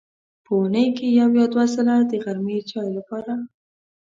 په 0.43 0.51
اوونۍ 0.57 0.87
کې 0.97 1.05
یو 1.19 1.29
یا 1.39 1.45
دوه 1.53 1.65
ځله 1.75 1.95
د 2.09 2.13
غرمې 2.23 2.57
چای 2.69 2.89
لپاره. 2.97 3.33